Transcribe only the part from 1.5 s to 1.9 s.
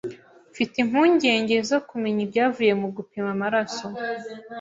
zo